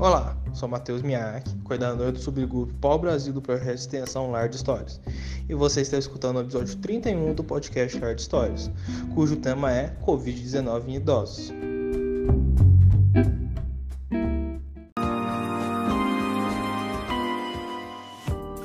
[0.00, 4.54] Olá, sou Matheus Miak, coordenador do subgrupo Pau Brasil do projeto de extensão Lar de
[4.54, 5.00] Histórias.
[5.48, 8.70] E você está escutando o episódio 31 do podcast Lar de Histórias,
[9.12, 11.52] cujo tema é Covid-19 em idosos.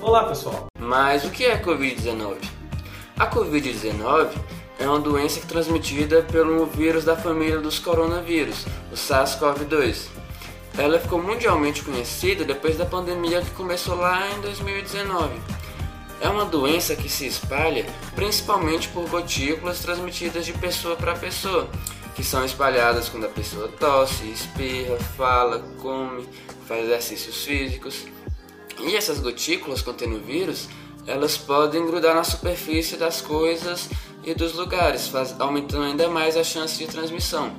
[0.03, 0.67] Olá, pessoal.
[0.77, 2.37] Mas o que é Covid-19?
[3.17, 4.37] A Covid-19
[4.77, 10.12] é uma doença transmitida pelo vírus da família dos coronavírus, o SARS-CoV-2.
[10.77, 15.33] Ela ficou mundialmente conhecida depois da pandemia que começou lá em 2019.
[16.19, 21.69] É uma doença que se espalha principalmente por gotículas transmitidas de pessoa para pessoa,
[22.15, 26.27] que são espalhadas quando a pessoa tosse, espirra, fala, come,
[26.67, 28.05] faz exercícios físicos.
[28.79, 30.69] E essas gotículas contendo vírus,
[31.05, 33.89] elas podem grudar na superfície das coisas
[34.23, 37.53] e dos lugares, aumentando ainda mais a chance de transmissão.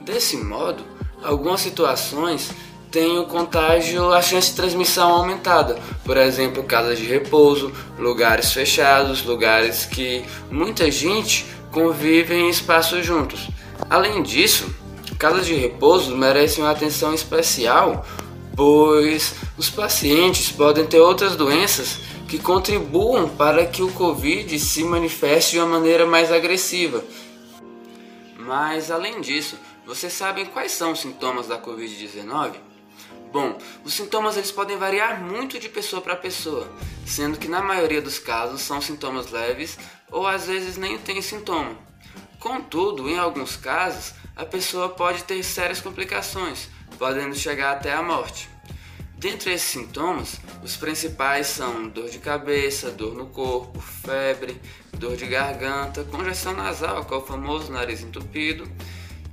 [0.00, 0.84] Desse modo,
[1.22, 2.50] algumas situações
[2.90, 5.78] têm o contágio, a chance de transmissão aumentada.
[6.04, 13.48] Por exemplo, casas de repouso, lugares fechados, lugares que muita gente convive em espaços juntos.
[13.90, 14.74] Além disso,
[15.18, 18.06] casas de repouso merecem uma atenção especial,
[18.56, 25.52] pois os pacientes podem ter outras doenças que contribuam para que o Covid se manifeste
[25.52, 27.02] de uma maneira mais agressiva.
[28.38, 32.54] Mas além disso, vocês sabem quais são os sintomas da Covid-19?
[33.32, 36.66] Bom, os sintomas eles podem variar muito de pessoa para pessoa,
[37.04, 39.76] sendo que na maioria dos casos são sintomas leves
[40.10, 41.76] ou às vezes nem tem sintoma.
[42.38, 48.48] Contudo, em alguns casos, a pessoa pode ter sérias complicações, podendo chegar até a morte.
[49.18, 54.60] Dentre esses sintomas, os principais são dor de cabeça, dor no corpo, febre,
[54.98, 58.68] dor de garganta, congestão nasal, que é o famoso nariz entupido,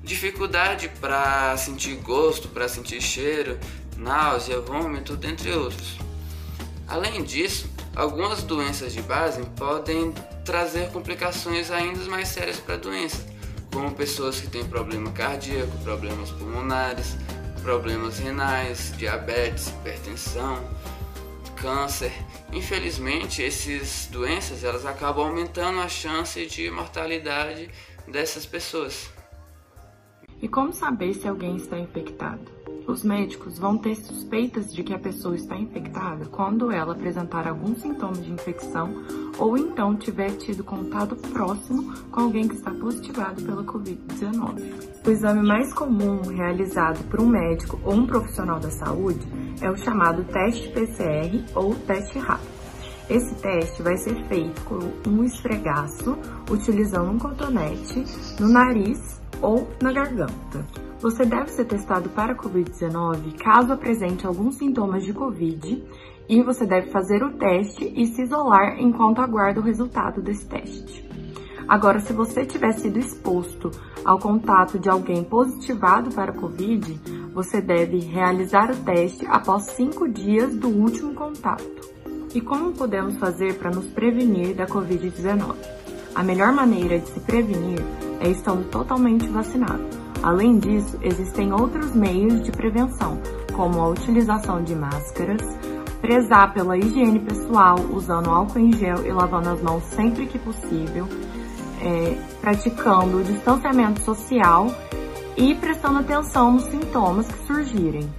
[0.04, 3.60] dificuldade para sentir gosto, para sentir cheiro,
[3.98, 5.98] náusea, vômito, dentre outros.
[6.88, 13.26] Além disso, algumas doenças de base podem trazer complicações ainda mais sérias para a doença,
[13.74, 17.18] como pessoas que têm problema cardíaco, problemas pulmonares,
[17.64, 20.64] problemas renais, diabetes, hipertensão,
[21.56, 22.12] câncer.
[22.54, 27.70] Infelizmente, essas doenças elas acabam aumentando a chance de mortalidade
[28.08, 29.10] dessas pessoas.
[30.42, 32.55] E como saber se alguém está infectado?
[32.88, 37.76] Os médicos vão ter suspeitas de que a pessoa está infectada quando ela apresentar algum
[37.76, 38.94] sintoma de infecção
[39.40, 45.06] ou então tiver tido contato próximo com alguém que está positivado pela Covid-19.
[45.06, 49.26] O exame mais comum realizado por um médico ou um profissional da saúde
[49.62, 52.56] é o chamado teste PCR ou teste rápido.
[53.10, 56.18] Esse teste vai ser feito com um esfregaço,
[56.50, 58.04] utilizando um cotonete
[58.40, 60.66] no nariz ou na garganta.
[61.00, 65.84] Você deve ser testado para Covid-19 caso apresente alguns sintomas de Covid
[66.28, 71.06] e você deve fazer o teste e se isolar enquanto aguarda o resultado desse teste.
[71.68, 73.72] Agora, se você tiver sido exposto
[74.04, 77.00] ao contato de alguém positivado para Covid,
[77.34, 81.96] você deve realizar o teste após cinco dias do último contato.
[82.34, 85.56] E como podemos fazer para nos prevenir da Covid-19?
[86.16, 87.84] A melhor maneira de se prevenir
[88.22, 89.84] é estando totalmente vacinado.
[90.24, 93.20] Além disso, existem outros meios de prevenção,
[93.54, 95.42] como a utilização de máscaras,
[96.00, 101.06] prezar pela higiene pessoal, usando álcool em gel e lavando as mãos sempre que possível,
[101.82, 104.68] é, praticando o distanciamento social
[105.36, 108.10] e prestando atenção nos sintomas que surgirem.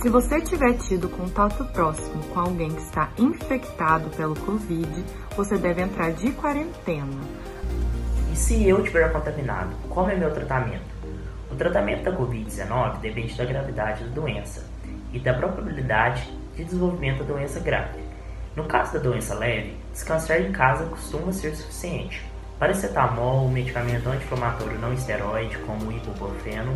[0.00, 5.04] Se você tiver tido contato próximo com alguém que está infectado pelo Covid,
[5.36, 7.20] você deve entrar de quarentena.
[8.32, 10.88] E se eu tiver contaminado, qual é meu tratamento?
[11.52, 14.64] O tratamento da Covid-19 depende da gravidade da doença
[15.12, 18.00] e da probabilidade de desenvolvimento da doença grave.
[18.56, 22.24] No caso da doença leve, descansar em casa costuma ser suficiente.
[22.60, 26.74] Paracetamol, medicamento anti-inflamatório não esteroide, como o ibuprofeno,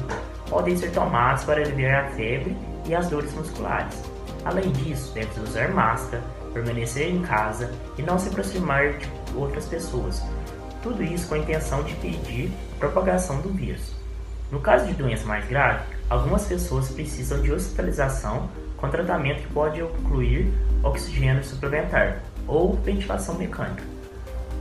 [0.49, 2.56] podem ser tomados para aliviar a febre
[2.87, 4.03] e as dores musculares.
[4.47, 6.23] Além disso, deve usar máscara,
[6.55, 9.06] permanecer em casa e não se aproximar de
[9.37, 10.23] outras pessoas,
[10.82, 13.94] tudo isso com a intenção de impedir a propagação do vírus.
[14.50, 18.49] No caso de doença mais grave, algumas pessoas precisam de hospitalização
[18.79, 20.50] com tratamento que pode incluir
[20.82, 23.94] oxigênio suplementar ou ventilação mecânica.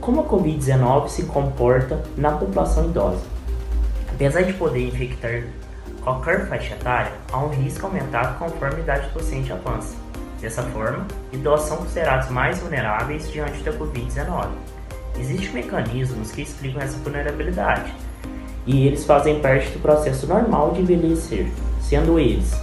[0.00, 3.22] Como a Covid-19 se comporta na população idosa?
[4.12, 5.44] Apesar de poder infectar
[6.02, 9.96] qualquer faixa etária, há um risco aumentado conforme a idade do paciente avança.
[10.40, 14.48] Dessa forma, idosos são considerados mais vulneráveis diante da Covid-19.
[15.18, 17.94] Existem mecanismos que explicam essa vulnerabilidade,
[18.66, 21.46] e eles fazem parte do processo normal de envelhecer,
[21.80, 22.54] sendo eles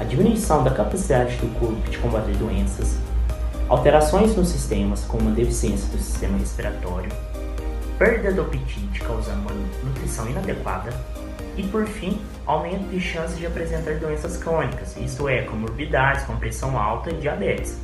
[0.00, 2.98] a diminuição da capacidade do corpo de combater doenças,
[3.70, 7.08] alterações nos sistemas como a deficiência do sistema respiratório,
[7.96, 9.52] perda do apetite causando uma
[9.84, 10.92] nutrição inadequada
[11.56, 16.76] e, por fim, aumento de chances de apresentar doenças crônicas, isto é, comorbidades com pressão
[16.76, 17.78] alta e diabetes.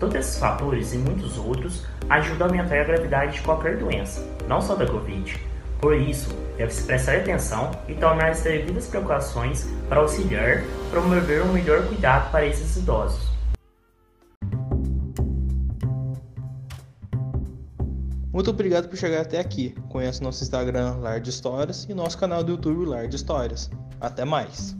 [0.00, 4.62] Todos esses fatores e muitos outros ajudam a aumentar a gravidade de qualquer doença, não
[4.62, 5.38] só da Covid.
[5.78, 11.86] Por isso, deve-se prestar atenção e tomar as devidas precauções para auxiliar promover um melhor
[11.86, 13.37] cuidado para esses idosos.
[18.38, 19.74] Muito obrigado por chegar até aqui.
[19.88, 23.68] Conheça nosso Instagram Lar de Histórias e nosso canal do YouTube Lar de Histórias.
[24.00, 24.76] Até mais!